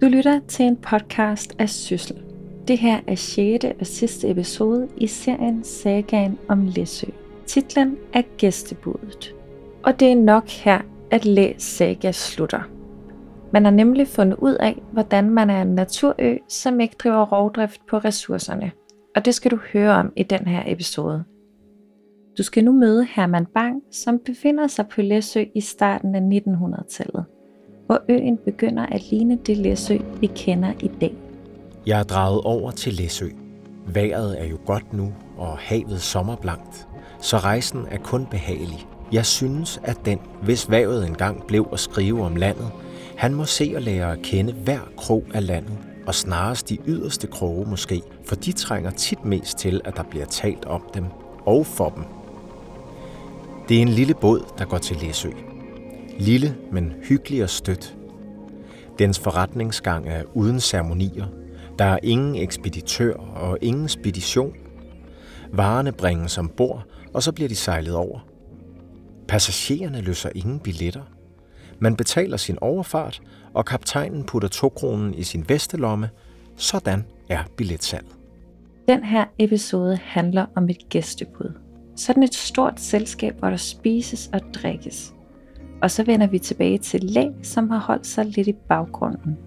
[0.00, 2.22] Du lytter til en podcast af Syssel.
[2.68, 3.64] Det her er 6.
[3.80, 7.06] og sidste episode i serien Sagaen om Læsø.
[7.46, 9.34] Titlen er Gæstebudet.
[9.82, 12.62] Og det er nok her, at Læs Saga slutter.
[13.52, 17.80] Man har nemlig fundet ud af, hvordan man er en naturø, som ikke driver rovdrift
[17.90, 18.72] på ressourcerne.
[19.16, 21.24] Og det skal du høre om i den her episode.
[22.38, 27.24] Du skal nu møde Herman Bang, som befinder sig på Læsø i starten af 1900-tallet
[27.90, 31.14] hvor øen begynder at ligne det Læsø, vi kender i dag.
[31.86, 33.28] Jeg er draget over til Læsø.
[33.86, 36.88] Vejret er jo godt nu, og havet sommerblankt,
[37.20, 38.86] så rejsen er kun behagelig.
[39.12, 42.70] Jeg synes, at den, hvis vavet engang blev at skrive om landet,
[43.16, 47.26] han må se og lære at kende hver krog af landet, og snarest de yderste
[47.26, 51.04] kroge måske, for de trænger tit mest til, at der bliver talt om dem
[51.46, 52.04] og for dem.
[53.68, 55.30] Det er en lille båd, der går til Læsø.
[56.20, 57.96] Lille, men hyggelig og stødt.
[58.98, 61.26] Dens forretningsgang er uden ceremonier.
[61.78, 64.52] Der er ingen ekspeditør og ingen spedition.
[65.52, 68.18] Varerne bringes ombord, og så bliver de sejlet over.
[69.28, 71.02] Passagererne løser ingen billetter.
[71.78, 73.22] Man betaler sin overfart,
[73.54, 76.10] og kaptajnen putter to kronen i sin vestelomme.
[76.56, 78.12] Sådan er billetsalget.
[78.88, 81.52] Den her episode handler om et gæstebud.
[81.96, 85.14] Sådan et stort selskab, hvor der spises og drikkes.
[85.82, 89.38] Og så vender vi tilbage til Læ, som har holdt sig lidt i baggrunden.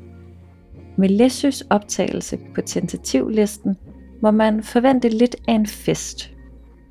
[0.98, 3.76] Med Læsøs optagelse på tentativlisten
[4.22, 6.34] må man forvente lidt af en fest.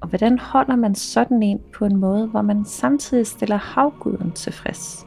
[0.00, 5.06] Og hvordan holder man sådan en på en måde, hvor man samtidig stiller havguden tilfreds?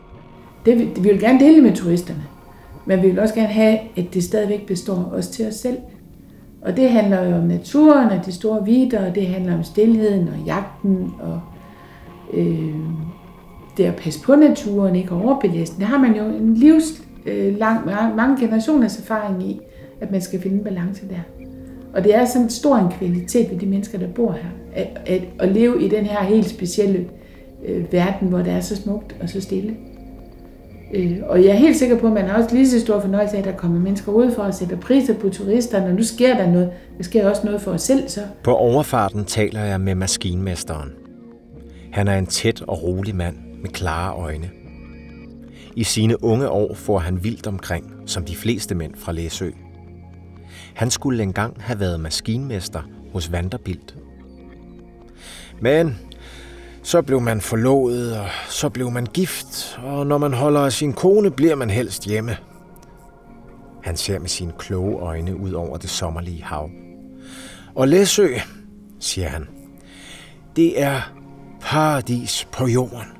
[0.65, 2.23] Det, vi, vi vil gerne dele med turisterne,
[2.85, 5.77] men vi vil også gerne have, at det stadigvæk består os til os selv.
[6.61, 10.27] Og det handler jo om naturen og de store vidder, og det handler om stillheden
[10.27, 11.41] og jagten og
[12.33, 12.75] øh,
[13.77, 18.39] det at passe på naturen, ikke overbelæsten, det har man jo en livslang, øh, mange
[18.39, 19.59] generationers erfaring i,
[20.01, 21.45] at man skal finde en balance der.
[21.93, 24.87] Og det er sådan en stor en kvalitet ved de mennesker, der bor her, at,
[25.05, 27.07] at, at leve i den her helt specielle
[27.65, 29.75] øh, verden, hvor det er så smukt og så stille.
[30.93, 33.35] Øh, og jeg er helt sikker på, at man har også lige så stor fornøjelse
[33.35, 36.37] af, at der kommer mennesker ud for at sætte priser på turisterne, når nu sker
[36.37, 36.69] der noget.
[36.97, 38.21] Der sker også noget for os selv så.
[38.43, 40.91] På overfarten taler jeg med maskinmesteren.
[41.91, 44.49] Han er en tæt og rolig mand, med klare øjne.
[45.75, 49.51] I sine unge år får han vildt omkring, som de fleste mænd fra Læsø.
[50.73, 52.81] Han skulle engang have været maskinmester
[53.13, 53.95] hos Vanderbilt.
[55.61, 55.99] Men
[56.83, 60.93] så blev man forlovet, og så blev man gift, og når man holder af sin
[60.93, 62.37] kone, bliver man helst hjemme.
[63.83, 66.69] Han ser med sine kloge øjne ud over det sommerlige hav.
[67.75, 68.27] Og Læsø,
[68.99, 69.47] siger han,
[70.55, 71.01] det er
[71.61, 73.14] paradis på jorden.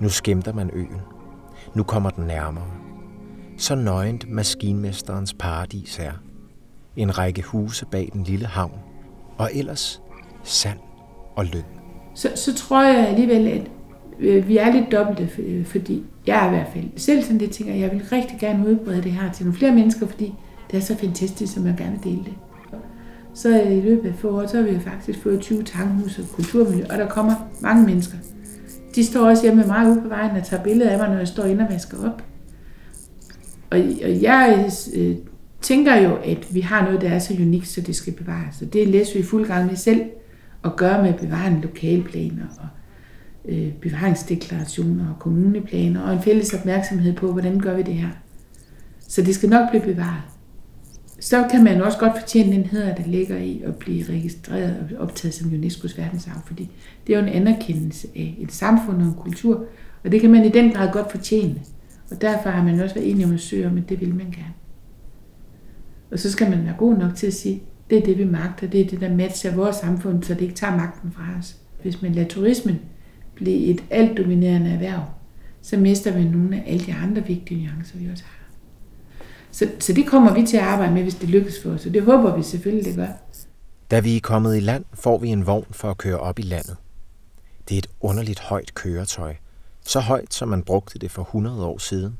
[0.00, 1.00] Nu skimter man øen.
[1.74, 2.66] Nu kommer den nærmere.
[3.56, 6.12] Så nøgent maskinmesterens paradis er.
[6.96, 8.78] En række huse bag den lille havn.
[9.38, 10.02] Og ellers
[10.42, 10.78] sand
[11.36, 11.66] og lyng.
[12.14, 13.70] Så, så tror jeg alligevel, at
[14.18, 17.50] øh, vi er lidt dobbelte, øh, fordi jeg er i hvert fald selv sådan det
[17.50, 20.34] tænker, jeg vil rigtig gerne udbrede det her til nogle flere mennesker, fordi
[20.70, 22.34] det er så fantastisk, som jeg gerne vil dele det.
[23.34, 26.24] Så øh, i løbet af få år, så har vi faktisk fået 20 tankhus og
[26.32, 28.16] kulturmiljø, og der kommer mange mennesker.
[28.94, 31.16] De står også hjemme med mig ude på vejen og tager billeder af mig, når
[31.16, 32.22] jeg står inde og vasker op.
[33.70, 35.16] Og, og jeg øh,
[35.60, 38.56] tænker jo, at vi har noget, der er så unikt, så det skal bevares.
[38.56, 40.02] Så det læser vi i fuld gang med selv
[40.64, 42.68] at gøre med bevarende lokalplaner og
[43.48, 48.08] øh, bevaringsdeklarationer og kommuneplaner og en fælles opmærksomhed på, hvordan gør vi det her.
[49.08, 50.22] Så det skal nok blive bevaret
[51.20, 55.02] så kan man også godt fortjene den heder, der ligger i at blive registreret og
[55.02, 56.70] optaget som UNESCO's verdensarv, fordi
[57.06, 59.64] det er jo en anerkendelse af et samfund og en kultur,
[60.04, 61.60] og det kan man i den grad godt fortjene.
[62.10, 64.26] Og derfor har man også været enig om at søge om, at det vil man
[64.26, 64.54] gerne.
[66.10, 68.66] Og så skal man være god nok til at sige, det er det, vi magter,
[68.66, 71.56] det er det, der matcher vores samfund, så det ikke tager magten fra os.
[71.82, 72.80] Hvis man lader turismen
[73.34, 75.02] blive et alt dominerende erhverv,
[75.62, 78.43] så mister vi nogle af alle de andre vigtige nuancer, vi også har.
[79.54, 81.94] Så, så det kommer vi til at arbejde med, hvis det lykkes for os, og
[81.94, 83.08] det håber vi selvfølgelig, det gør.
[83.90, 86.42] Da vi er kommet i land, får vi en vogn for at køre op i
[86.42, 86.76] landet.
[87.68, 89.34] Det er et underligt højt køretøj.
[89.86, 92.18] Så højt, som man brugte det for 100 år siden.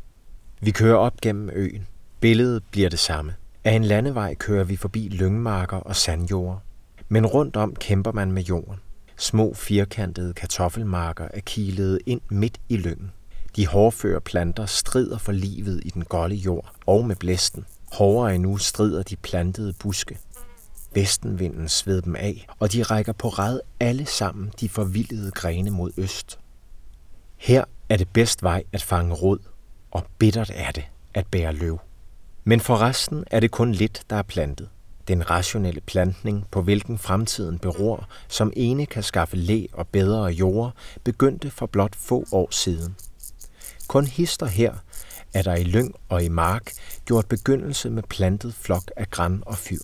[0.60, 1.86] Vi kører op gennem øen.
[2.20, 3.34] Billedet bliver det samme.
[3.64, 6.62] Af en landevej kører vi forbi lyngmarker og sandjord.
[7.08, 8.76] Men rundt om kæmper man med jorden.
[9.16, 13.12] Små firkantede kartoffelmarker er kilet ind midt i lyngen.
[13.56, 17.66] De hårdføre planter strider for livet i den golde jord og med blæsten.
[17.92, 20.18] Hårdere endnu strider de plantede buske.
[20.94, 25.90] Vestenvinden sved dem af, og de rækker på ræd alle sammen de forvildede grene mod
[25.96, 26.38] øst.
[27.36, 29.38] Her er det bedst vej at fange rod,
[29.90, 30.84] og bittert er det
[31.14, 31.80] at bære løv.
[32.44, 34.68] Men for resten er det kun lidt, der er plantet.
[35.08, 40.72] Den rationelle plantning, på hvilken fremtiden beror, som ene kan skaffe læ og bedre jord,
[41.04, 42.96] begyndte for blot få år siden.
[43.88, 44.74] Kun hister her
[45.34, 46.72] er der i lyng og i mark
[47.04, 49.78] gjort begyndelse med plantet flok af græn og fyr.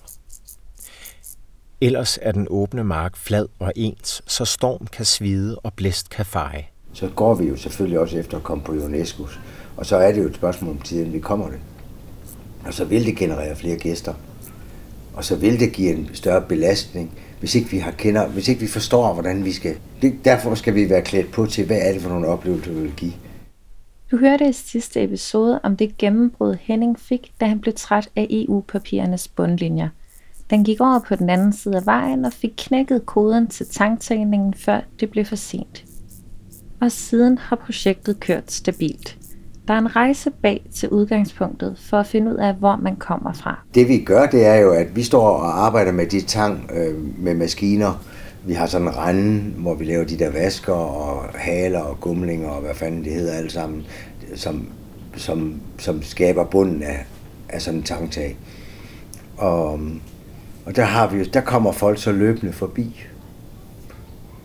[1.81, 6.27] Ellers er den åbne mark flad og ens, så storm kan svide og blæst kan
[6.27, 6.67] feje.
[6.93, 9.39] Så går vi jo selvfølgelig også efter at komme på UNESCO's.
[9.77, 11.59] Og så er det jo et spørgsmål om tiden, vi kommer det.
[12.67, 14.15] Og så vil det generere flere gæster.
[15.15, 18.61] Og så vil det give en større belastning, hvis ikke vi har kender, hvis ikke
[18.61, 19.77] vi forstår, hvordan vi skal.
[20.03, 22.81] Det, derfor skal vi være klædt på til, hvad er det for nogle oplevelser, vi
[22.81, 23.13] vil give.
[24.11, 28.27] Du hørte i sidste episode om det gennembrud Henning fik, da han blev træt af
[28.31, 29.89] EU-papirernes bundlinjer.
[30.51, 34.55] Den gik over på den anden side af vejen og fik knækket koden til tanktagningen,
[34.55, 35.85] før det blev for sent.
[36.81, 39.17] Og siden har projektet kørt stabilt.
[39.69, 43.33] Der er en rejse bag til udgangspunktet for at finde ud af, hvor man kommer
[43.33, 43.59] fra.
[43.75, 47.19] Det vi gør, det er jo, at vi står og arbejder med de tang øh,
[47.19, 48.05] med maskiner.
[48.45, 52.49] Vi har sådan en rende, hvor vi laver de der vasker og haler og gumlinger
[52.49, 53.83] og hvad fanden det hedder alt sammen,
[54.35, 54.69] som,
[55.17, 57.05] som, som skaber bunden af,
[57.49, 58.37] af sådan en tangtag.
[59.37, 59.81] Og,
[60.67, 63.07] og der, har vi, der kommer folk så løbende forbi.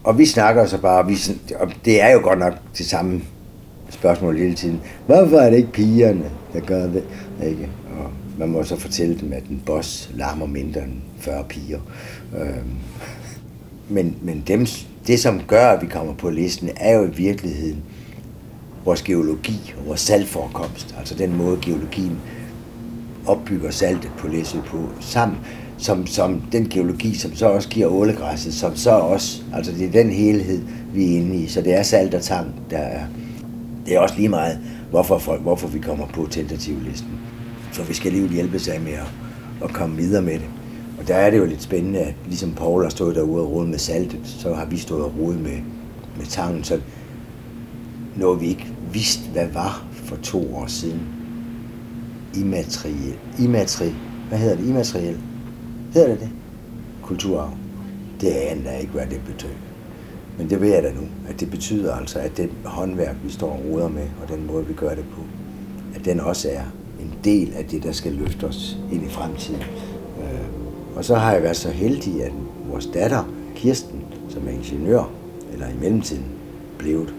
[0.03, 1.18] Og vi snakker så bare, vi,
[1.56, 3.21] og det er jo godt nok det samme
[3.89, 4.81] spørgsmål hele tiden.
[5.06, 7.03] Hvorfor er det ikke pigerne, der gør det?
[7.44, 7.69] Ikke?
[8.00, 11.80] Og man må så fortælle dem, at en boss larmer mindre end 40 piger.
[12.38, 12.71] Øhm,
[13.90, 14.68] men men dem,
[15.08, 17.84] det, som gør, at vi kommer på listen, er jo i virkeligheden
[18.86, 20.96] vores geologi og vores saltforekomst.
[21.00, 22.18] Altså den måde, geologien
[23.26, 25.38] opbygger saltet på Læsø på, sammen
[25.78, 29.92] som, som den geologi, som så også giver ålegræsset, som så også, altså det er
[29.92, 30.62] den helhed,
[30.94, 31.48] vi er inde i.
[31.48, 33.06] Så det er salt og tang, der er,
[33.86, 34.60] det er også lige meget,
[34.90, 37.10] hvorfor, folk, hvorfor vi kommer på tentativlisten.
[37.72, 39.12] For vi skal lige hjælpe sig med at,
[39.64, 40.50] at komme videre med det.
[41.00, 43.69] Og der er det jo lidt spændende, at ligesom Paul har stået derude og rodet
[43.69, 45.57] med saltet, så har vi stået og rodet med,
[46.18, 46.63] med tangen.
[46.63, 46.80] Så
[48.15, 51.01] noget vi ikke vidste, hvad var for to år siden.
[52.36, 53.18] Immateriel.
[53.39, 53.95] Immateriel.
[54.30, 54.68] Hvad hedder det?
[54.68, 55.18] Immateriel.
[55.94, 56.30] Hedder det det?
[57.03, 57.53] Kulturarv.
[58.21, 59.51] Det aner jeg ikke, hvad det betyder.
[60.38, 63.51] Men det ved jeg da nu, at det betyder altså, at det håndværk, vi står
[63.51, 65.21] og roder med, og den måde, vi gør det på,
[65.95, 66.63] at den også er
[67.01, 69.62] en del af det, der skal løfte os ind i fremtiden.
[70.95, 72.31] Og så har jeg været så heldig, at
[72.69, 73.24] vores datter,
[73.56, 75.12] Kirsten, som er ingeniør,
[75.53, 76.25] eller i mellemtiden
[76.77, 77.13] blevet,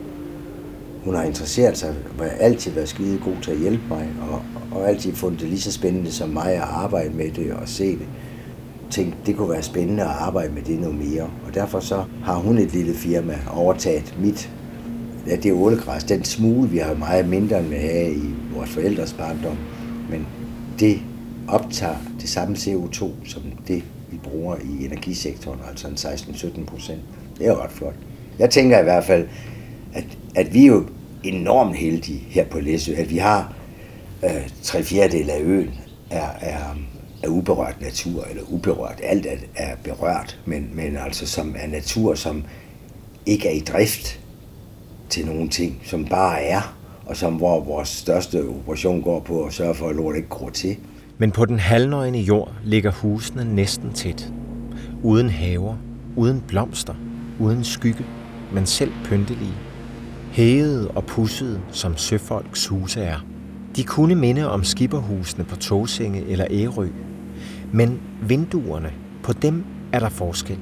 [1.04, 4.42] hun har interesseret sig, og altid været skide god til at hjælpe mig, og,
[4.78, 7.90] og altid fundet det lige så spændende som mig at arbejde med det og se
[7.92, 8.06] det
[8.90, 11.30] tænkte, det kunne være spændende at arbejde med det noget mere.
[11.46, 14.50] Og derfor så har hun et lille firma overtaget mit,
[15.26, 18.70] ja, det er ålegræs, den smule, vi har meget mindre end vi havde i vores
[18.70, 19.56] forældres barndom,
[20.10, 20.26] men
[20.80, 21.00] det
[21.48, 27.00] optager det samme CO2 som det, vi bruger i energisektoren, altså en 16-17 procent.
[27.38, 27.94] Det er jo ret flot.
[28.38, 29.28] Jeg tænker i hvert fald,
[29.94, 30.04] at,
[30.34, 30.86] at vi er jo
[31.24, 33.54] enormt heldige her på Læsø, at vi har
[34.24, 35.70] øh, tre fjerdedel af øen
[36.10, 36.74] er, er
[37.22, 42.14] er uberørt natur, eller uberørt, alt er, er berørt, men, men altså som er natur,
[42.14, 42.44] som
[43.26, 44.20] ikke er i drift
[45.08, 46.76] til nogen ting, som bare er,
[47.06, 50.50] og som hvor vores største operation går på at sørge for, at lort ikke gror
[50.50, 50.76] til.
[51.18, 54.32] Men på den halvnøgne jord ligger husene næsten tæt.
[55.02, 55.76] Uden haver,
[56.16, 56.94] uden blomster,
[57.40, 58.06] uden skygge,
[58.52, 59.54] men selv pyntelige.
[60.32, 63.24] Hævede og pussede, som søfolks huse er.
[63.76, 66.88] De kunne minde om skipperhusene på Togsenge eller Ærø,
[67.72, 68.92] men vinduerne,
[69.22, 70.58] på dem er der forskel.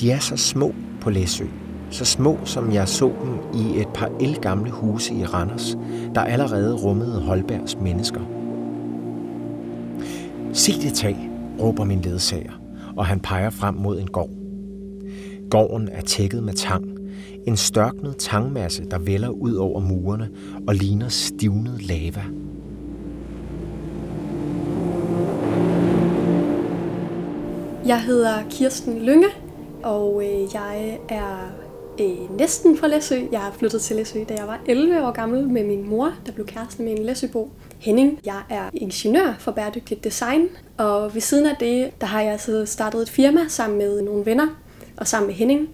[0.00, 1.44] De er så små på Læsø,
[1.90, 5.76] så små som jeg så dem i et par elgamle huse i Randers,
[6.14, 8.20] der allerede rummede Holbergs mennesker.
[10.54, 11.30] Se det tag,
[11.60, 12.52] råber min ledsager,
[12.96, 14.30] og han peger frem mod en gård.
[15.50, 16.98] Gården er tækket med tang,
[17.46, 20.30] en størknet tangmasse, der vælger ud over murene
[20.68, 22.24] og ligner stivnet lava.
[27.86, 29.28] Jeg hedder Kirsten Lynge,
[29.82, 31.63] og øh, jeg er
[32.00, 33.20] øh, næsten fra Læsø.
[33.32, 36.32] Jeg er flyttet til Læsø, da jeg var 11 år gammel med min mor, der
[36.32, 38.20] blev kæreste med en Læsøbo, Henning.
[38.24, 42.66] Jeg er ingeniør for bæredygtigt design, og ved siden af det, der har jeg så
[42.66, 44.46] startet et firma sammen med nogle venner
[44.96, 45.68] og sammen med Henning,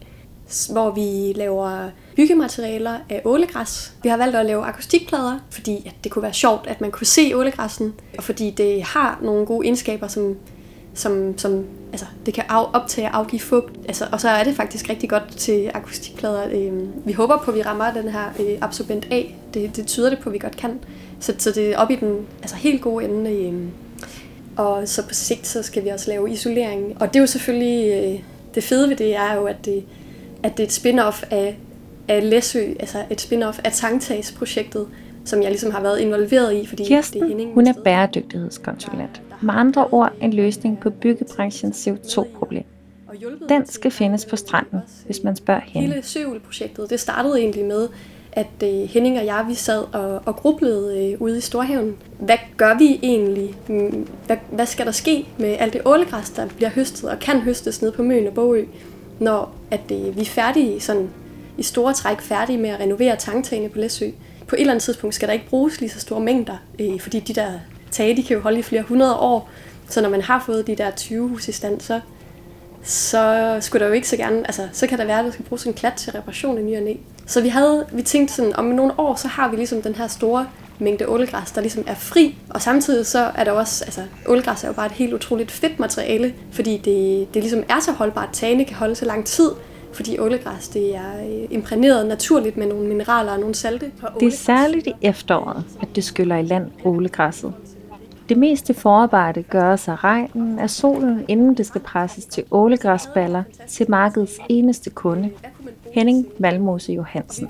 [0.73, 3.95] hvor vi laver byggematerialer af ålegræs.
[4.03, 7.07] Vi har valgt at lave akustikplader, fordi at det kunne være sjovt, at man kunne
[7.07, 10.37] se ålegræssen, og fordi det har nogle gode egenskaber, som
[10.95, 13.77] som, som altså, det kan af, optage og afgive fugt.
[13.89, 16.45] Altså, og så er det faktisk rigtig godt til akustikplader.
[16.53, 19.23] Øh, vi håber på, at vi rammer den her øh, absorbent A.
[19.55, 20.79] Det, det tyder det på, at vi godt kan.
[21.21, 23.31] Så, så det er op i den altså helt gode ende.
[23.31, 23.55] Øh,
[24.57, 26.97] og så på sigt, så skal vi også lave isolering.
[27.01, 28.21] Og det er jo selvfølgelig, øh,
[28.55, 29.85] det fede ved det er jo, at det,
[30.43, 31.59] at det er et spin-off af,
[32.09, 34.87] af Læsø, altså et spin-off af Tangtags-projektet,
[35.25, 37.55] som jeg ligesom har været involveret i, fordi Kirsten, det er Henning.
[37.55, 39.23] hun er bæredygtighedskonsulent.
[39.43, 42.65] Med andre ord en løsning på byggebranchens CO2-problem.
[43.49, 45.89] Den skal findes på stranden, hvis man spørger hende.
[45.89, 47.89] Hele Søul-projektet, det startede egentlig med,
[48.33, 51.97] at øh, Henning og jeg, vi sad og, og grublede øh, ude i Storhaven.
[52.19, 53.55] Hvad gør vi egentlig?
[53.69, 57.41] Mm, Hvad, hvad skal der ske med alt det ålegræs, der bliver høstet og kan
[57.41, 58.65] høstes ned på Møn og Bogø,
[59.19, 61.11] når at, øh, vi er færdige, sådan,
[61.59, 64.07] i store træk færdige med at renovere tangtagene på Læsø?
[64.47, 67.21] På et eller andet tidspunkt skal der ikke bruges lige så store mængder, øh, fordi
[67.21, 67.51] de der
[67.91, 69.51] tage, de kan jo holde i flere hundrede år.
[69.89, 72.01] Så når man har fået de der 20 hus i stand, så,
[72.83, 75.45] så skulle der jo ikke så gerne, altså så kan der være, at der skal
[75.45, 76.95] bruges en klat til reparation i ny og næ.
[77.27, 80.07] Så vi havde, vi tænkte sådan, om nogle år, så har vi ligesom den her
[80.07, 80.47] store
[80.79, 84.69] mængde ålegræs, der ligesom er fri, og samtidig så er der også, altså ålegræs er
[84.69, 88.65] jo bare et helt utroligt fedt materiale, fordi det, det ligesom er så holdbart, tagene
[88.65, 89.51] kan holde så lang tid,
[89.93, 93.91] fordi ålegræs det er øh, imprægneret naturligt med nogle mineraler og nogle salte.
[94.21, 97.53] Det er særligt i efteråret, at det skyller i land ålegræsset.
[98.31, 103.91] Det meste forarbejde gøres af regnen af solen, inden det skal presses til ålegræsballer til
[103.91, 105.31] markedets eneste kunde,
[105.93, 107.49] Henning Valmose Johansen.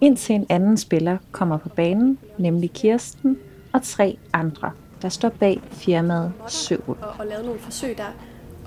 [0.00, 3.38] Indtil en anden spiller kommer på banen, nemlig Kirsten
[3.72, 4.70] og tre andre,
[5.02, 6.82] der står bag firmaet Søvl.
[6.86, 8.12] og, og lavet nogle forsøg der.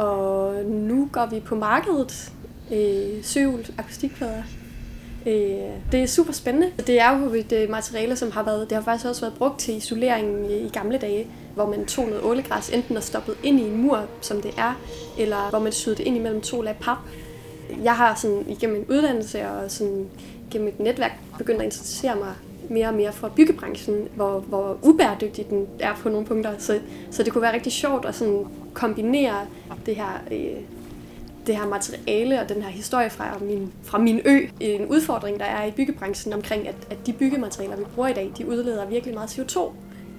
[0.04, 2.34] Og nu går vi på markedet.
[2.72, 4.44] Øh, Søvl akustikplader.
[5.26, 5.34] Øh,
[5.92, 6.72] det er super spændende.
[6.88, 9.60] Det er jo et øh, materiale, som har været, det har faktisk også været brugt
[9.60, 13.60] til isolering i, i gamle dage, hvor man tog noget ålegræs, enten og stoppet ind
[13.60, 14.82] i en mur, som det er,
[15.20, 16.98] eller hvor man syede det ind imellem to lag pap.
[17.84, 20.10] Jeg har sådan igennem en uddannelse og sådan
[20.52, 22.34] gennem et netværk begyndt at interessere mig
[22.70, 26.52] mere og mere for byggebranchen, hvor, hvor ubæredygtig den er på nogle punkter.
[26.58, 26.80] Så,
[27.12, 29.46] så det kunne være rigtig sjovt at sådan kombinere
[29.86, 30.62] det her, øh,
[31.50, 34.40] det her materiale og den her historie fra min, fra min ø.
[34.60, 38.32] En udfordring, der er i byggebranchen omkring, at, at de byggematerialer, vi bruger i dag,
[38.38, 39.72] de udleder virkelig meget CO2.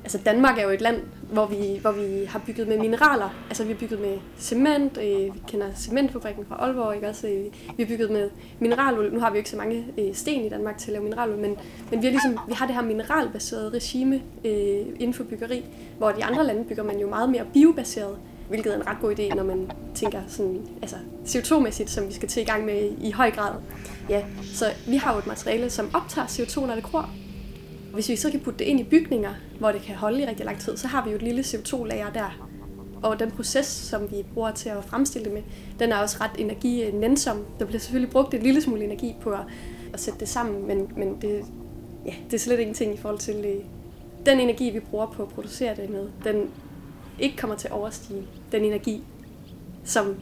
[0.04, 0.96] Altså Danmark er jo et land,
[1.32, 3.34] hvor vi, hvor vi har bygget med mineraler.
[3.48, 7.26] Altså vi har bygget med cement, øh, vi kender cementfabrikken fra Aalborg, ikke også?
[7.26, 7.44] Øh,
[7.76, 9.12] vi har bygget med mineralul.
[9.12, 11.36] Nu har vi jo ikke så mange øh, sten i Danmark til at lave mineralul,
[11.36, 11.56] men,
[11.90, 15.64] men vi, har ligesom, vi har det her mineralbaserede regime øh, inden for byggeri,
[15.98, 18.18] hvor de andre lande bygger man jo meget mere biobaseret,
[18.50, 22.28] hvilket er en ret god idé, når man tænker sådan, altså CO2-mæssigt, som vi skal
[22.28, 23.52] til i gang med i høj grad.
[24.08, 27.10] Ja, så vi har jo et materiale, som optager CO2, når det gror,
[27.94, 30.46] hvis vi så kan putte det ind i bygninger, hvor det kan holde i rigtig
[30.46, 32.46] lang tid, så har vi jo et lille CO2-lager der.
[33.02, 35.42] Og den proces, som vi bruger til at fremstille det med,
[35.78, 37.46] den er også ret energinænsom.
[37.58, 39.40] Der bliver selvfølgelig brugt en lille smule energi på at,
[39.92, 41.44] at sætte det sammen, men, men det,
[42.06, 43.64] ja, det er slet ingenting i forhold til øh,
[44.26, 46.08] den energi, vi bruger på at producere det med.
[46.24, 46.50] Den
[47.20, 48.22] ikke kommer til at overstige
[48.52, 49.02] den energi,
[49.84, 50.14] som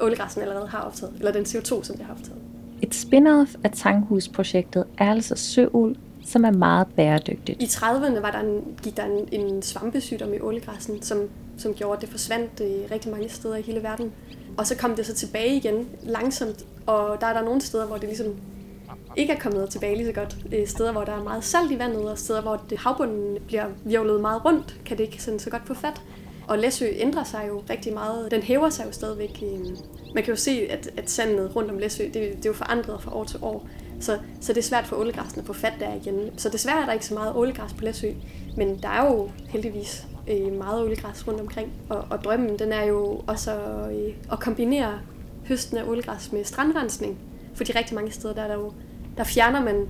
[0.00, 2.38] ålegræsen allerede har optaget, eller den CO2, som det har optaget.
[2.82, 7.62] Et spin-off af Tanghus-projektet er altså Søul, som er meget bæredygtigt.
[7.62, 11.18] I 30'erne var der en, gik der en, en svampesygdom i ålegræssen, som,
[11.58, 14.12] som gjorde, at det forsvandt øh, rigtig mange steder i hele verden.
[14.56, 17.96] Og så kom det så tilbage igen langsomt, og der er der nogle steder, hvor
[17.96, 18.26] det ligesom
[19.16, 20.36] ikke er kommet tilbage lige så godt.
[20.52, 23.66] Øh, steder, hvor der er meget salt i vandet, og steder, hvor det, havbunden bliver
[23.84, 26.02] virvlet meget rundt, kan det ikke sådan så godt få fat.
[26.48, 28.30] Og Læsø ændrer sig jo rigtig meget.
[28.30, 29.42] Den hæver sig jo stadigvæk.
[30.14, 33.02] Man kan jo se, at, at sandet rundt om Læsø, det, det er jo forandret
[33.02, 33.68] fra år til år.
[34.00, 36.38] Så, så det er svært for ålegræsene at få fat der igen.
[36.38, 38.08] Så desværre er der ikke så meget ålegræs på Læsø.
[38.56, 41.72] Men der er jo heldigvis øh, meget ålegræs rundt omkring.
[41.88, 44.98] Og, og drømmen den er jo også at, øh, at kombinere
[45.48, 47.18] høsten af ålegræs med strandrensning.
[47.54, 48.72] Fordi rigtig mange steder, der, er der, jo,
[49.16, 49.88] der fjerner man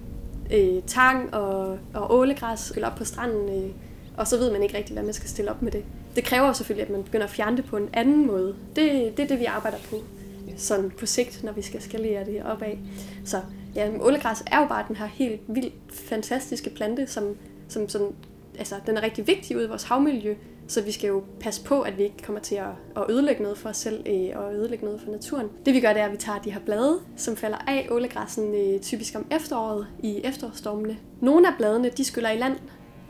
[0.53, 3.71] øh, tang og, og ålegræs skyller op på stranden, øh,
[4.17, 5.85] og så ved man ikke rigtig, hvad man skal stille op med det.
[6.17, 8.55] Det kræver selvfølgelig, at man begynder at fjerne det på en anden måde.
[8.77, 9.97] Det, det er det, vi arbejder på
[10.57, 12.77] sådan på sigt, når vi skal skalere det opad.
[13.25, 13.41] Så
[13.75, 17.37] ja, ålegræs er jo bare den her helt vildt fantastiske plante, som,
[17.69, 18.13] som sådan,
[18.59, 20.35] altså, den er rigtig vigtig ude i vores havmiljø,
[20.69, 23.59] så vi skal jo passe på, at vi ikke kommer til at, at ødelægge noget
[23.59, 25.49] for os selv øh, og ødelægge noget for naturen.
[25.67, 28.55] Det vi gør, det er, at vi tager de her blade, som falder af ålegræssen
[28.55, 30.97] øh, typisk om efteråret i efterårsstormene.
[31.21, 32.57] Nogle af bladene, de skyller i land,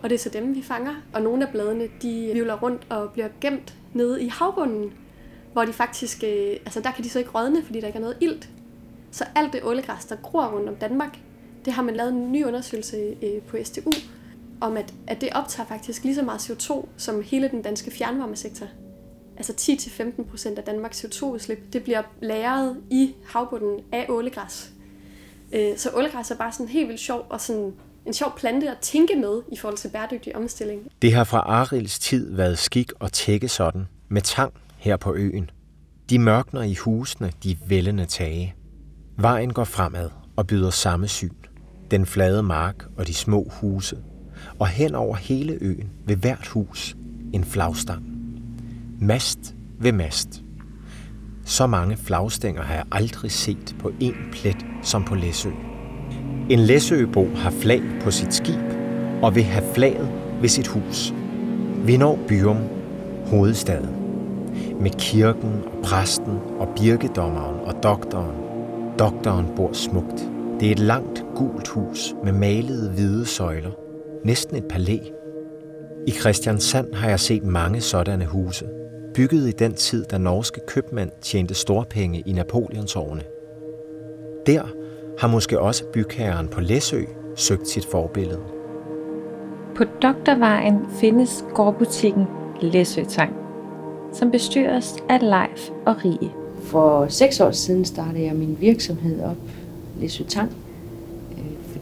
[0.02, 0.94] og det er så dem, vi fanger.
[1.12, 4.92] Og nogle af bladene, de vivler rundt og bliver gemt nede i havbunden,
[5.52, 8.00] hvor de faktisk, øh, altså der kan de så ikke rådne, fordi der ikke er
[8.00, 8.48] noget ilt.
[9.10, 11.18] Så alt det ålegræs, der gror rundt om Danmark,
[11.64, 13.92] det har man lavet en ny undersøgelse øh, på STU,
[14.60, 18.66] om at, at det optager faktisk lige så meget CO2 som hele den danske fjernvarmesektor.
[19.36, 24.70] Altså 10-15% af Danmarks CO2-udslip, det bliver lagret i havbunden af ålegræs.
[25.52, 27.72] Øh, så ålegræs er bare sådan helt vildt sjov og sådan
[28.06, 30.88] en sjov plante at tænke med i forhold til bæredygtig omstilling.
[31.02, 35.50] Det har fra Arils tid været skik at tække sådan med tang her på øen.
[36.10, 38.54] De mørkner i husene, de vældende tage.
[39.16, 41.34] Vejen går fremad og byder samme syn.
[41.90, 43.96] Den flade mark og de små huse.
[44.58, 46.96] Og hen over hele øen ved hvert hus
[47.32, 48.02] en flagstang.
[49.00, 50.42] Mast ved mast.
[51.44, 55.50] Så mange flagstænger har jeg aldrig set på én plet som på Læsø.
[56.50, 58.60] En Læsøbo har flag på sit skib
[59.22, 60.08] og vil have flaget
[60.40, 61.14] ved sit hus.
[61.84, 62.58] Vi når Byrum,
[63.26, 63.96] hovedstaden,
[64.80, 68.36] med kirken og præsten og birkedommeren og doktoren.
[68.98, 70.28] Doktoren bor smukt.
[70.60, 73.83] Det er et langt, gult hus med malede hvide søjler.
[74.24, 74.98] Næsten et palæ.
[76.06, 78.66] I Christiansand har jeg set mange sådanne huse,
[79.14, 83.22] bygget i den tid, da norske købmænd tjente storpenge i Napoleonsårene.
[84.46, 84.62] Der
[85.18, 87.02] har måske også bygherren på Læsø
[87.36, 88.40] søgt sit forbillede.
[89.76, 92.24] På Doktorvejen findes gårdbutikken
[92.60, 93.32] Læsøtang,
[94.12, 96.30] som bestyres af Leif og Rie.
[96.62, 99.36] For seks år siden startede jeg min virksomhed op,
[100.00, 100.63] Læsøtang,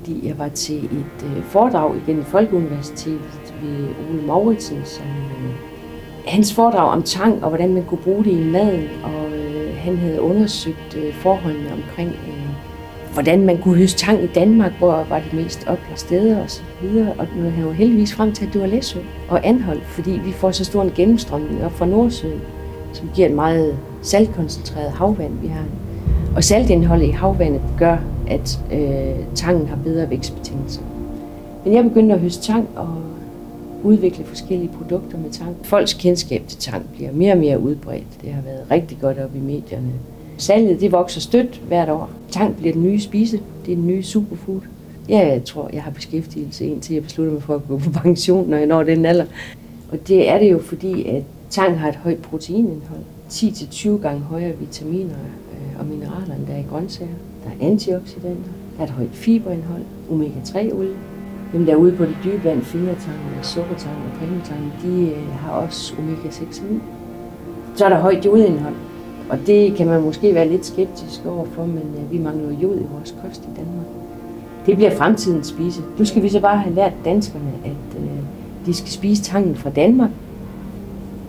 [0.03, 5.55] fordi jeg var til et øh, foredrag igen i Folkeuniversitetet ved Ole Mauritsen, som øh,
[6.27, 9.97] hans foredrag om tang og hvordan man kunne bruge det i maden, og øh, han
[9.97, 12.49] havde undersøgt øh, forholdene omkring øh,
[13.13, 16.63] hvordan man kunne høste tang i Danmark, hvor var de mest oplagte steder og så
[16.83, 17.13] videre.
[17.19, 20.33] Og nu han jo heldigvis frem til, at det var Læsø og Anhold, fordi vi
[20.33, 22.41] får så stor en gennemstrømning op fra Nordsøen,
[22.93, 25.65] som giver et meget saltkoncentreret havvand, vi har.
[26.37, 27.97] Og saltindholdet i havvandet gør,
[28.29, 30.83] at øh, tangen har bedre vækstbetingelser.
[31.65, 32.89] Men jeg begyndte at høste tang og
[33.83, 35.57] udvikle forskellige produkter med tang.
[35.63, 38.23] Folks kendskab til tang bliver mere og mere udbredt.
[38.23, 39.93] Det har været rigtig godt op i medierne
[40.43, 42.11] Salget det vokser stødt hvert år.
[42.31, 43.41] Tang bliver den nye spise.
[43.67, 44.61] Det er den nye superfood.
[45.09, 48.57] Jeg tror, jeg har beskæftigelse indtil jeg beslutter mig for at gå på pension, når
[48.57, 49.25] jeg når den alder.
[49.93, 53.01] Og det er det jo fordi, at tang har et højt proteinindhold.
[53.31, 55.15] 10-20 gange højere vitaminer
[55.83, 57.19] og mineraler, der er i grøntsager.
[57.45, 58.53] Der er antioxidanter.
[58.77, 59.83] Der er et højt fiberindhold.
[60.11, 60.97] Omega-3-olie.
[61.53, 65.95] Dem der ude på det dybe vand, fingertang, sukkertang og palmetang, de øh, har også
[65.95, 66.81] omega-6 og
[67.75, 68.75] Så er der højt jodindhold.
[69.31, 72.87] Og det kan man måske være lidt skeptisk overfor, men øh, vi mangler jod i
[72.93, 73.87] vores kost i Danmark.
[74.67, 75.83] Det bliver fremtidens spise.
[75.99, 78.11] Nu skal vi så bare have lært danskerne, at øh,
[78.67, 80.11] de skal spise tangen fra Danmark,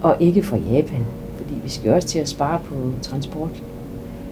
[0.01, 1.05] og ikke fra Japan.
[1.37, 3.63] Fordi vi skal også til at spare på transport.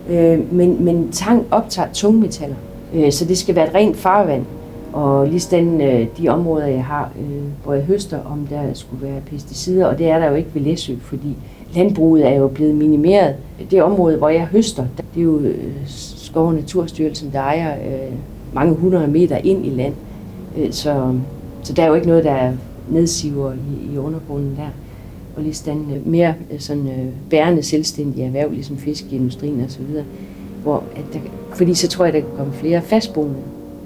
[0.09, 2.55] Øh, men, men tang optager tungmetaller,
[2.93, 4.45] øh, så det skal være et rent farvand.
[4.93, 9.03] Og lige sådan øh, de områder, jeg har, øh, hvor jeg høster, om der skulle
[9.03, 11.37] være pesticider, og det er der jo ikke ved Læsø, fordi
[11.75, 13.35] landbruget er jo blevet minimeret.
[13.71, 18.13] Det område, hvor jeg høster, det er jo øh, Skov- og Naturstyrelsen, der ejer øh,
[18.53, 19.93] mange hundrede meter ind i land.
[20.57, 21.13] Øh, så,
[21.63, 22.51] så der er jo ikke noget, der
[22.89, 24.67] nedsiver i, i undergrunden der.
[25.41, 30.05] Og øh, mere øh, sådan, øh, bærende selvstændige erhverv, ligesom fiskeindustrien og så videre.
[30.61, 31.19] Hvor, at der,
[31.53, 33.39] fordi så tror jeg, der kan komme flere fastboende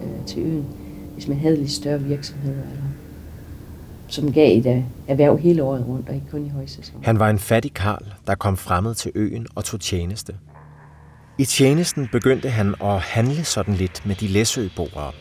[0.04, 0.65] øh, til øen,
[1.13, 2.62] hvis man havde lidt større virksomheder.
[2.72, 2.84] Eller
[4.08, 6.96] som gav et øh, erhverv hele året rundt, og ikke kun i højsæson.
[7.04, 10.34] Han var en fattig karl, der kom fremmed til øen og tog tjeneste.
[11.38, 15.12] I tjenesten begyndte han at handle sådan lidt med de læsøboere,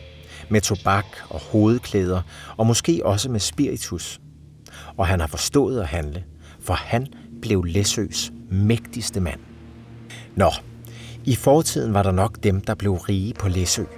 [0.49, 2.21] med tobak og hovedklæder,
[2.57, 4.19] og måske også med spiritus.
[4.97, 6.23] Og han har forstået at handle,
[6.59, 7.07] for han
[7.41, 9.39] blev Læsøs mægtigste mand.
[10.35, 10.51] Nå,
[11.25, 13.83] i fortiden var der nok dem, der blev rige på Læsø–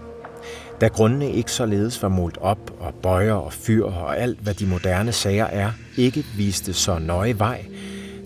[0.81, 4.65] da grundene ikke således var målt op, og bøjer og fyr og alt, hvad de
[4.65, 7.65] moderne sager er, ikke viste så nøje vej,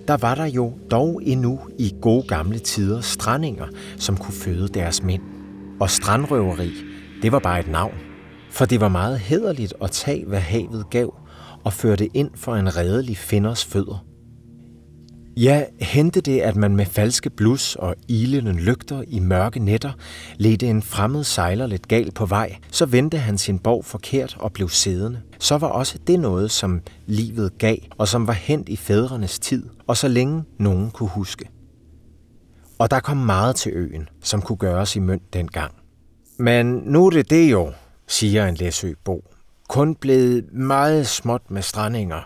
[0.08, 3.66] der var der jo dog endnu i gode gamle tider strandinger,
[3.98, 5.22] som kunne føde deres mænd.
[5.80, 6.72] Og strandrøveri,
[7.22, 7.94] det var bare et navn.
[8.50, 11.16] For det var meget hederligt at tage, hvad havet gav,
[11.64, 14.06] og føre det ind for en redelig finders fødder.
[15.38, 19.92] Ja, hente det, at man med falske blus og ilende lygter i mørke nætter
[20.38, 24.54] ledte en fremmed sejler lidt galt på vej, så vendte han sin borg forkert og
[24.54, 25.22] blev siddende.
[25.40, 29.64] Så var også det noget, som livet gav, og som var hent i fædrenes tid,
[29.88, 31.50] og så længe nogen kunne huske.
[32.80, 35.74] Og der kom meget til øen, som kunne gøres i mønt dengang.
[36.38, 37.72] Men nu er det det jo,
[38.08, 39.24] siger en læsøbo,
[39.72, 42.22] kun blevet meget småt med strandinger,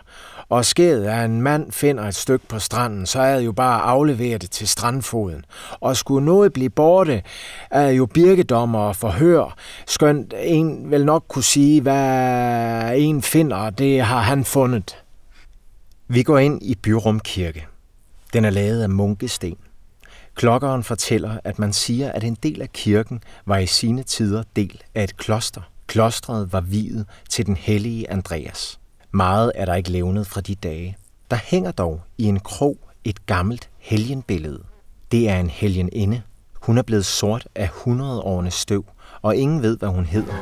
[0.48, 3.82] og sket af en mand finder et stykke på stranden, så er det jo bare
[3.82, 5.44] at aflevere det til strandfoden.
[5.80, 7.22] Og skulle noget blive borte,
[7.70, 9.54] er jo birkedommer og forhør,
[9.86, 14.96] skønt en vel nok kunne sige, hvad en finder, det har han fundet.
[16.08, 17.66] Vi går ind i Byrum Kirke.
[18.32, 19.56] Den er lavet af munkesten.
[20.34, 24.82] Klokkeren fortæller, at man siger, at en del af kirken var i sine tider del
[24.94, 25.60] af et kloster.
[25.86, 28.78] Klostret var viet til den hellige Andreas.
[29.12, 30.96] Meget er der ikke levnet fra de dage.
[31.30, 34.62] Der hænger dog i en krog et gammelt helgenbillede.
[35.12, 36.22] Det er en helgeninde.
[36.62, 38.84] Hun er blevet sort af 100 årenes støv,
[39.22, 40.34] og ingen ved, hvad hun hedder.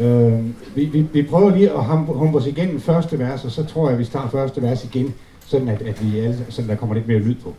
[0.00, 3.90] Øh, vi, vi, vi prøver lige at humpe os igennem første vers, og så tror
[3.90, 5.14] jeg, vi starter første vers igen,
[5.46, 7.54] sådan at, at vi alle, sådan der kommer lidt mere lyd på.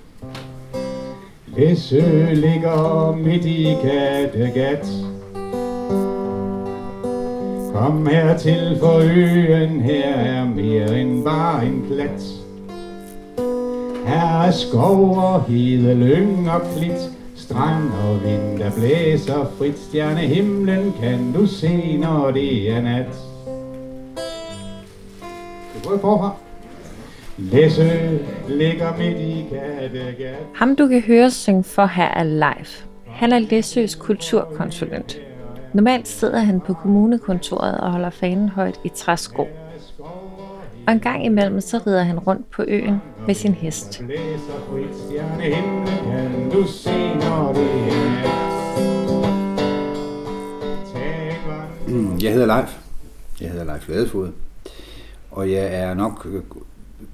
[1.57, 4.87] Læsø ligger midt i Kattegat.
[7.77, 12.23] Kom her til for øen, her er mere end bare en klat.
[14.05, 19.79] Her er skov og hede, lyng og klit, strand og vind, der blæser frit.
[19.79, 23.15] Stjerne himlen kan du se, når det er nat.
[25.73, 26.31] Det går forfra.
[27.37, 27.89] Læsø
[28.49, 30.35] ligger midt i Kattegat.
[30.55, 32.87] Ham du kan høre synge for her er live.
[33.07, 35.26] Han er Læsøs kulturkonsulent.
[35.73, 39.47] Normalt sidder han på kommunekontoret og holder fanen højt i træsko.
[40.87, 44.01] Og en gang imellem så rider han rundt på øen med sin hest.
[51.87, 52.77] Mm, jeg hedder Leif.
[53.41, 54.31] Jeg hedder Leif Ladefod.
[55.31, 56.27] Og jeg er nok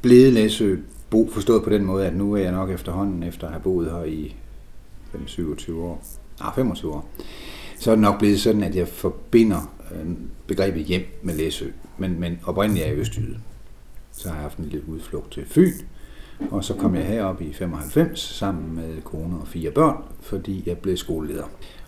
[0.02, 0.76] blevet Læsø
[1.10, 3.92] bo forstået på den måde, at nu er jeg nok efterhånden, efter at have boet
[3.92, 4.36] her i
[5.26, 6.04] 27 år,
[6.40, 7.10] nej 25 år,
[7.84, 10.12] så er det nok blevet sådan, at jeg forbinder øh,
[10.48, 11.66] begrebet hjem med Læsø.
[11.98, 13.38] Men, men oprindeligt er jeg Østjyde.
[14.12, 15.74] Så har jeg haft en lille udflugt til Fyn,
[16.52, 20.78] og så kom jeg herop i 95 sammen med kone og fire børn, fordi jeg
[20.78, 21.44] blev skoleleder.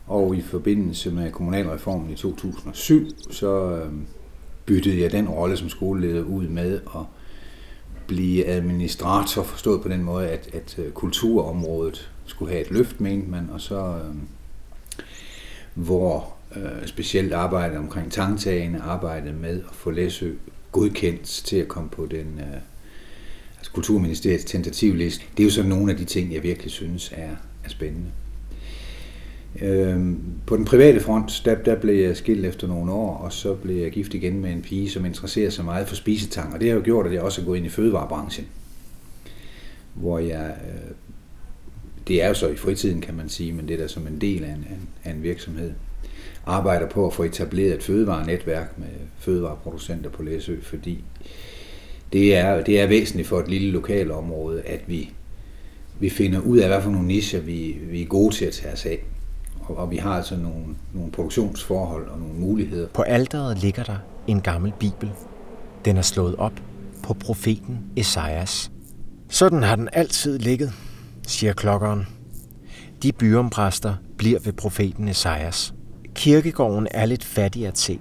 [0.08, 3.92] Og i forbindelse med kommunalreformen i 2007, så øh,
[4.66, 7.02] byttede jeg den rolle som skoleleder ud med at
[8.08, 13.30] blive administrator, forstået på den måde, at, at øh, kulturområdet skulle have et løft, mente
[13.30, 14.16] man, og så øh,
[15.76, 20.32] hvor øh, specielt arbejdet omkring tangtagene, arbejdet med at få Læsø
[20.72, 22.62] godkendt til at komme på den øh,
[23.58, 25.26] altså Kulturministeriets tentativliste.
[25.38, 27.32] Det er jo sådan nogle af de ting, jeg virkelig synes er,
[27.64, 28.12] er spændende.
[29.62, 33.54] Øhm, på den private front, der, der blev jeg skilt efter nogle år, og så
[33.54, 36.70] blev jeg gift igen med en pige, som interesserer sig meget for spisetang, og det
[36.70, 38.48] har jo gjort, at jeg også er gået ind i fødevarebranchen,
[39.94, 40.95] hvor jeg, øh,
[42.08, 44.22] det er jo så i fritiden, kan man sige, men det er da som en
[44.22, 44.66] del af en,
[45.04, 45.72] af en virksomhed,
[46.46, 48.88] arbejder på at få etableret et fødevarenetværk med
[49.18, 51.04] fødevareproducenter på Læsø, fordi
[52.14, 55.12] det er, det er væsentligt for et lille lokalt område, at vi,
[56.00, 58.74] vi finder ud af, hvad for nogle nischer vi, vi er gode til at tage
[58.74, 59.04] os af.
[59.60, 62.88] Og, og vi har altså nogle, nogle produktionsforhold og nogle muligheder.
[62.88, 65.12] På alderet ligger der en gammel bibel.
[65.86, 66.54] Den er slået op
[67.04, 68.72] på profeten Esajas.
[69.30, 70.74] Sådan har den altid ligget,
[71.30, 72.08] siger klokkeren.
[73.04, 75.74] De byrompræster bliver ved profeten Esajas.
[76.16, 78.00] Kirkegården er lidt fattig at se.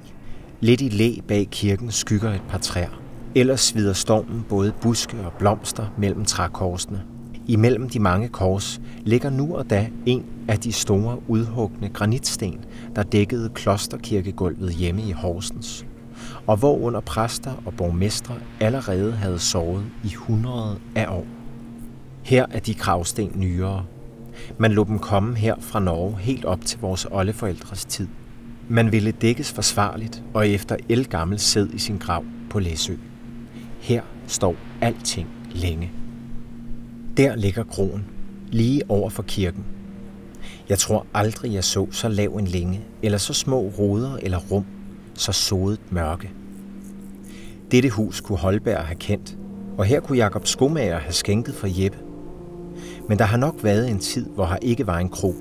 [0.61, 3.01] Lidt i læ bag kirken skygger et par træer.
[3.35, 7.03] Ellers svider stormen både buske og blomster mellem trækorsene.
[7.47, 12.65] Imellem de mange kors ligger nu og da en af de store udhugne granitsten,
[12.97, 15.87] der dækkede klosterkirkegulvet hjemme i Horsens,
[16.47, 21.27] og hvor under præster og borgmestre allerede havde sovet i hundrede af år.
[22.25, 23.85] Her er de gravsten nyere.
[24.59, 28.09] Man lå dem komme her fra Norge helt op til vores oldeforældres tid.
[28.69, 32.95] Man ville dækkes forsvarligt og efter elgammel sæd i sin grav på Læsø.
[33.81, 35.93] Her står alting længe.
[37.17, 38.05] Der ligger kroen,
[38.49, 39.65] lige over for kirken.
[40.69, 44.65] Jeg tror aldrig, jeg så så lav en længe, eller så små ruder eller rum,
[45.15, 46.31] så sodet mørke.
[47.71, 49.37] Dette hus kunne Holberg have kendt,
[49.79, 52.04] og her kunne Jakob Skomager have skænket for Jeppe.
[53.09, 55.35] Men der har nok været en tid, hvor her ikke var en kro,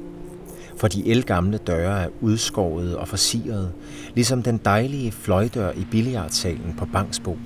[0.77, 3.71] for de elgamle døre er udskåret og forsiret,
[4.15, 7.37] ligesom den dejlige fløjdør i billiardsalen på Bangsbo.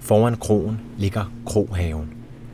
[0.00, 2.08] Foran kroen ligger krohaven.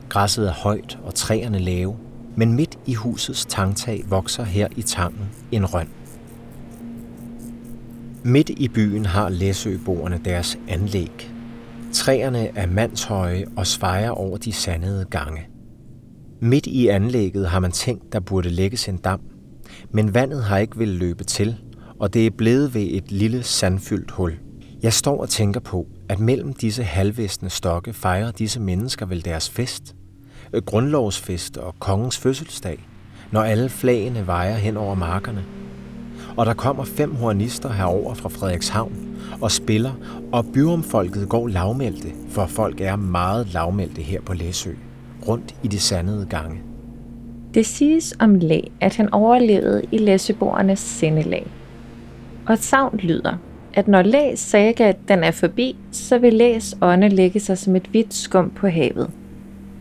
[0.09, 1.95] Græsset er højt og træerne lave,
[2.35, 5.89] men midt i husets tangtag vokser her i tangen en røn.
[8.23, 11.31] Midt i byen har Læsøboerne deres anlæg.
[11.93, 15.50] Træerne er mandshøje og svejer over de sandede gange.
[16.43, 19.19] Midt i anlægget har man tænkt, der burde lægges en dam,
[19.91, 21.55] men vandet har ikke vil løbe til,
[21.99, 24.33] og det er blevet ved et lille sandfyldt hul.
[24.83, 29.49] Jeg står og tænker på, at mellem disse halvvæsne stokke fejrer disse mennesker vel deres
[29.49, 29.95] fest
[30.53, 32.87] øh,– grundlovsfest og kongens fødselsdag,
[33.31, 35.45] når alle flagene vejer hen over markerne.
[36.37, 39.93] Og der kommer fem hornister herover fra Frederikshavn og spiller,
[40.31, 44.71] og byomfolket går lavmælte, for folk er meget lavmælte her på Læsø,
[45.27, 46.61] rundt i de sandede gange.
[47.53, 51.47] Det siges om Læ, at han overlevede i læseboernes sindelag.
[52.47, 53.37] Og et savn lyder,
[53.73, 57.87] at når Læs saga den er forbi, så vil Læs ånde lægge sig som et
[57.91, 59.09] hvidt skum på havet.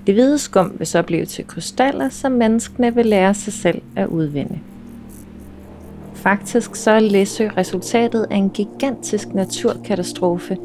[0.07, 4.07] Det hvide skum vil så blive til krystaller, som menneskene vil lære sig selv at
[4.07, 4.59] udvinde.
[6.15, 10.57] Faktisk så er Læsø resultatet af en gigantisk naturkatastrofe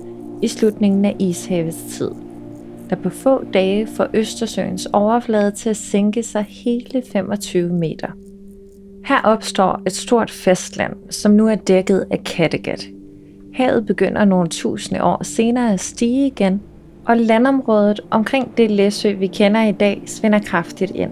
[0.42, 2.12] i slutningen af ishavets tid,
[2.89, 8.08] der på få dage får Østersøens overflade til at sænke sig hele 25 meter.
[9.06, 12.88] Her opstår et stort fastland, som nu er dækket af Kattegat.
[13.54, 16.62] Havet begynder nogle tusinde år senere at stige igen,
[17.06, 21.12] og landområdet omkring det Læsø, vi kender i dag, svinder kraftigt ind.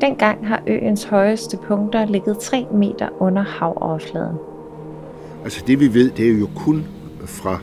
[0.00, 4.36] Dengang har øens højeste punkter ligget 3 meter under havoverfladen.
[5.44, 6.84] Altså det vi ved, det er jo kun
[7.26, 7.60] fra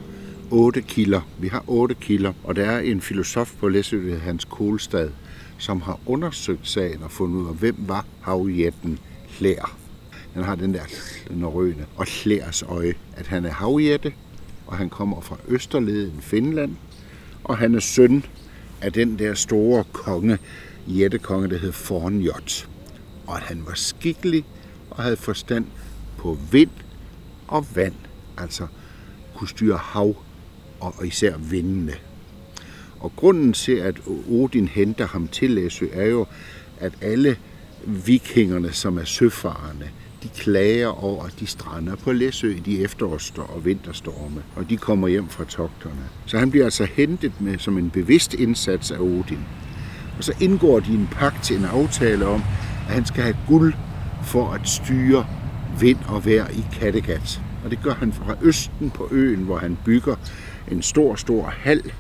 [0.54, 1.22] 8 kilder.
[1.40, 5.10] Vi har 8 kilder, og der er en filosof på Læsø, Hans Kohlstad,
[5.58, 9.78] som har undersøgt sagen og fundet ud af, hvem var havjætten Hlær.
[10.34, 10.82] Han har den der
[11.30, 14.14] norrøne og Hlærs øje, at han er havjætte,
[14.68, 16.76] og han kommer fra Østerleden, Finland,
[17.44, 18.26] og han er søn
[18.82, 20.38] af den der store konge,
[20.88, 22.70] jættekonge, der hed Fornjot.
[23.28, 24.46] Og at han var skikkelig
[24.90, 25.66] og havde forstand
[26.18, 26.72] på vind
[27.48, 27.96] og vand,
[28.38, 28.68] altså
[29.36, 30.16] kunne styre hav
[30.86, 31.94] og især vindene.
[33.00, 33.96] Og grunden til, at
[34.30, 36.26] Odin henter ham til Læsø, er jo,
[36.80, 37.36] at alle
[37.86, 39.90] vikingerne, som er søfarende,
[40.24, 44.78] de klager over, at de strander på Læsø i de efterårs- og vinterstorme, og de
[44.78, 46.10] kommer hjem fra togterne.
[46.26, 49.40] Så han bliver altså hentet med som en bevidst indsats af Odin.
[50.18, 52.42] Og så indgår de en pagt til en aftale om,
[52.88, 53.74] at han skal have guld
[54.24, 55.26] for at styre
[55.80, 57.42] vind og vejr i Kattegat.
[57.64, 60.16] Og det gør han fra østen på øen, hvor han bygger
[60.72, 61.92] en stor, stor hal,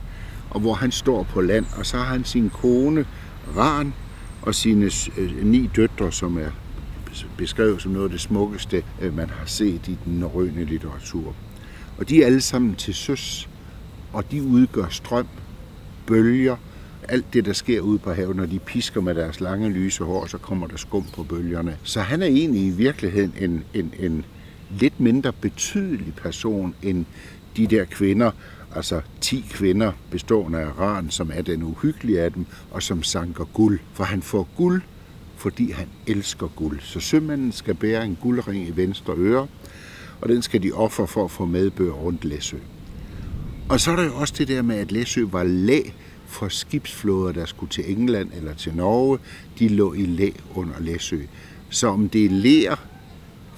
[0.49, 1.65] og hvor han står på land.
[1.77, 3.05] Og så har han sin kone,
[3.57, 3.93] Ran,
[4.41, 6.49] og sine øh, ni døtre, som er
[7.37, 11.35] beskrevet som noget af det smukkeste, øh, man har set i den norrøne litteratur.
[11.97, 13.49] Og de er alle sammen til søs,
[14.13, 15.27] og de udgør strøm,
[16.05, 16.55] bølger,
[17.09, 20.25] alt det, der sker ude på havet, når de pisker med deres lange lyse hår,
[20.25, 21.77] så kommer der skum på bølgerne.
[21.83, 24.25] Så han er egentlig i virkeligheden en, en, en
[24.79, 27.05] lidt mindre betydelig person end
[27.57, 28.31] de der kvinder,
[28.75, 33.43] altså 10 kvinder bestående af Ran, som er den uhyggelige af dem, og som sanker
[33.43, 33.79] guld.
[33.93, 34.81] For han får guld,
[35.35, 36.79] fordi han elsker guld.
[36.81, 39.47] Så sømanden skal bære en guldring i venstre øre,
[40.21, 42.57] og den skal de ofre for at få medbør rundt Læsø.
[43.69, 45.81] Og så er der jo også det der med, at Læsø var læ
[46.25, 49.19] for skibsflåder, der skulle til England eller til Norge.
[49.59, 51.19] De lå i læ under Læsø.
[51.69, 52.87] Så om det er lær,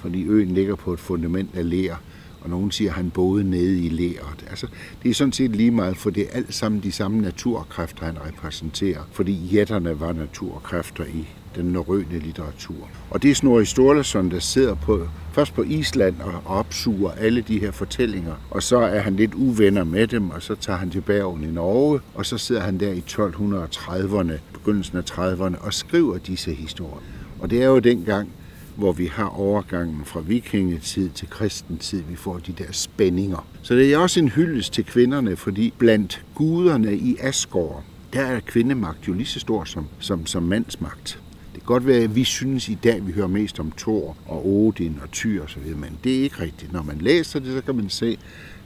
[0.05, 1.95] fordi øen ligger på et fundament af ler,
[2.41, 4.45] og nogen siger, at han boede nede i læret.
[4.49, 4.67] Altså,
[5.03, 8.17] det er sådan set lige meget, for det er alt sammen de samme naturkræfter, han
[8.27, 12.89] repræsenterer, fordi jætterne var naturkræfter i den norrøne litteratur.
[13.09, 17.59] Og det er Snorri Sturlason, der sidder på, først på Island og opsuger alle de
[17.59, 21.01] her fortællinger, og så er han lidt uvenner med dem, og så tager han til
[21.01, 26.17] Bergen i Norge, og så sidder han der i 1230'erne, begyndelsen af 30'erne, og skriver
[26.17, 27.05] disse historier.
[27.39, 28.29] Og det er jo dengang,
[28.75, 33.47] hvor vi har overgangen fra vikingetid til kristentid, vi får de der spændinger.
[33.61, 37.83] Så det er også en hyldest til kvinderne, fordi blandt guderne i Asgård,
[38.13, 41.19] der er kvindemagt jo lige så stor som, som, som mandsmagt.
[41.53, 44.17] Det kan godt være, at vi synes i dag, at vi hører mest om Thor
[44.25, 46.73] og Odin og Tyr og så videre, men det er ikke rigtigt.
[46.73, 48.17] Når man læser det, så kan man se,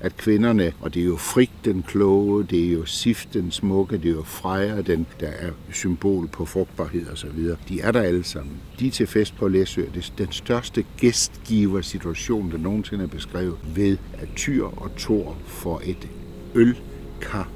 [0.01, 3.97] at kvinderne, og det er jo Frik den kloge, det er jo Sif den smukke,
[3.97, 7.57] det er jo Freja, den, der er symbol på frugtbarhed og så videre.
[7.69, 8.53] De er der alle sammen.
[8.79, 9.81] De er til fest på Læsø.
[9.93, 15.37] Det er den største gæstgiver situation, der nogensinde er beskrevet ved, at Tyr og Tor
[15.45, 16.09] får et
[16.55, 17.49] ølkar,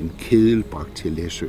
[0.00, 1.46] en kedel bragt til Læsø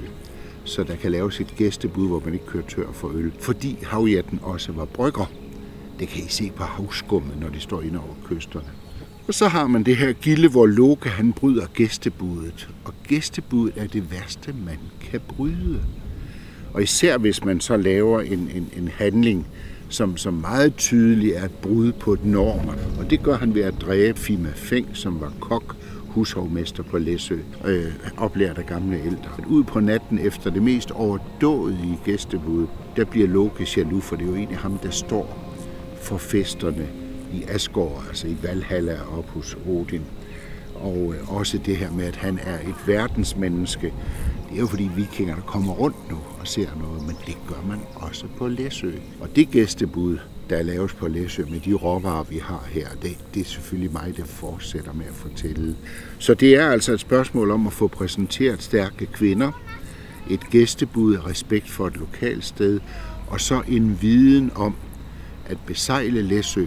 [0.68, 3.32] så der kan laves et gæstebud, hvor man ikke kører tør for øl.
[3.40, 5.32] Fordi havjatten også var brygger.
[6.00, 8.77] Det kan I se på havskummet, når de står ind over kysterne.
[9.28, 12.70] Og så har man det her gilde, hvor Loke han bryder gæstebudet.
[12.86, 14.78] Og gæstebudet er det værste, man
[15.12, 15.80] kan bryde.
[16.74, 19.48] Og især hvis man så laver en, en, en handling,
[19.90, 22.74] som, som meget tydeligt er et brud på et normer.
[23.00, 25.76] Og det gør han ved at dræbe Fima Feng, som var kok,
[26.08, 29.32] hushovmester på Læsø, øh, oplært af gamle ældre.
[29.48, 34.30] Ud på natten efter det mest overdådige gæstebud, der bliver Loke jaloux, for det er
[34.30, 35.54] jo egentlig ham, der står
[36.02, 36.88] for festerne
[37.34, 40.04] i Asgård, altså i Valhalla op hos Odin.
[40.76, 43.94] Og øh, også det her med, at han er et verdensmenneske.
[44.50, 47.80] Det er jo fordi vikingerne kommer rundt nu og ser noget, men det gør man
[47.96, 48.92] også på Læsø.
[49.20, 50.18] Og det gæstebud,
[50.50, 54.13] der laves på Læsø med de råvarer, vi har her, det, det er selvfølgelig mig,
[54.18, 55.76] der fortsætter med at fortælle.
[56.20, 59.52] Så det er altså et spørgsmål om at få præsenteret stærke kvinder,
[60.30, 62.80] et gæstebud af respekt for et lokalt sted,
[63.28, 64.76] Og så en viden om,
[65.46, 66.66] at besejle Læsø,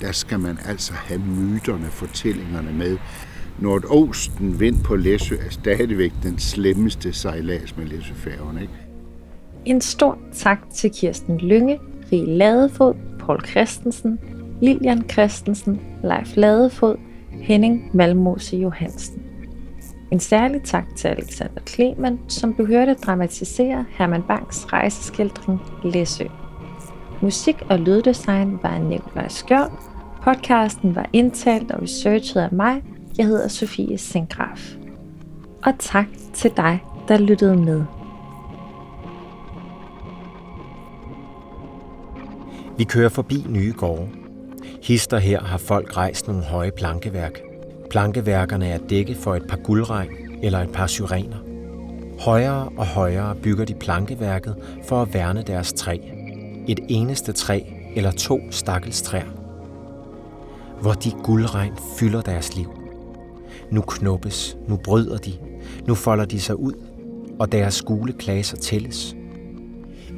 [0.00, 2.98] der skal man altså have myterne, fortællingerne med.
[3.58, 8.58] Nordosten vind på Læsø er stadigvæk den slemmeste sejlads med Læsøfærgen.
[8.58, 8.72] Ikke?
[9.64, 11.80] En stor tak til Kirsten Lynge,
[12.12, 14.18] Rie Ladefod, Paul Christensen,
[14.62, 16.96] Lilian Christensen, Leif Ladefod,
[17.30, 19.22] Henning Malmose Johansen.
[20.10, 26.24] En særlig tak til Alexander Kleman, som du hørte dramatisere Herman Banks rejseskildring Læsø.
[27.22, 29.70] Musik og lyddesign var af Nikolaj Skjold.
[30.22, 32.82] Podcasten var indtalt og researchet af mig.
[33.18, 34.74] Jeg hedder Sofie Sengraf.
[35.64, 37.84] Og tak til dig, der lyttede med.
[42.78, 44.08] Vi kører forbi nye gårde.
[44.82, 47.40] Hister her har folk rejst nogle høje plankeværk.
[47.90, 50.10] Plankeværkerne er dække for et par guldregn
[50.42, 51.36] eller et par syrener.
[52.20, 54.56] Højere og højere bygger de plankeværket
[54.88, 55.98] for at værne deres træ.
[56.68, 57.60] Et eneste træ
[57.96, 59.30] eller to stakkels træer.
[60.80, 62.70] Hvor de guldregn fylder deres liv.
[63.70, 65.32] Nu knuppes, nu bryder de,
[65.86, 66.72] nu folder de sig ud,
[67.38, 69.16] og deres gule klaser tælles.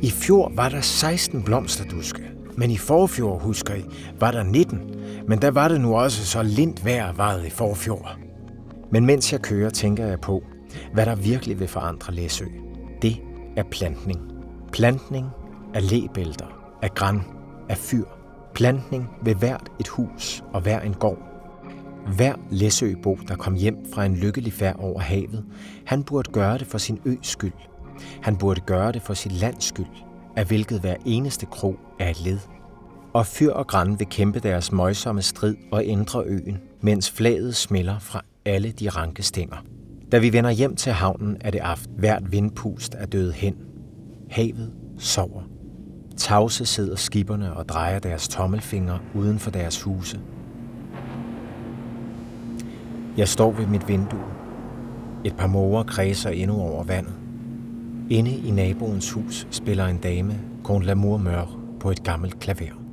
[0.02, 2.22] I fjor var der 16 blomsterduske,
[2.56, 3.84] men i forfjor, husker I,
[4.20, 4.80] var der 19.
[5.28, 8.10] Men der var det nu også så lindt vejr varet i forfjor.
[8.90, 10.42] Men mens jeg kører, tænker jeg på,
[10.92, 12.44] hvad der virkelig vil forandre Læsø.
[13.02, 13.16] Det
[13.56, 14.20] er plantning.
[14.72, 15.26] Plantning
[15.78, 16.46] af læbælter,
[16.82, 17.20] af græn,
[17.68, 18.04] af fyr.
[18.54, 21.18] Plantning ved hvert et hus og hver en gård.
[22.16, 25.44] Hver Læsøbo, der kom hjem fra en lykkelig færd over havet,
[25.86, 27.52] han burde gøre det for sin øs skyld.
[28.22, 29.86] Han burde gøre det for sit lands skyld,
[30.36, 32.38] af hvilket hver eneste krog er et led.
[33.12, 37.98] Og fyr og græn vil kæmpe deres møjsomme strid og ændre øen, mens flaget smelter
[37.98, 39.56] fra alle de ranke stænger.
[40.12, 41.94] Da vi vender hjem til havnen, er det aften.
[41.98, 43.54] Hvert vindpust er død hen.
[44.30, 45.47] Havet sover.
[46.18, 50.20] Tavse sidder skiberne og drejer deres tommelfingre uden for deres huse.
[53.16, 54.24] Jeg står ved mit vindue.
[55.24, 57.14] Et par måger kredser endnu over vandet.
[58.10, 62.87] Inde i naboens hus spiller en dame Con l'amour Mør, på et gammelt klaver.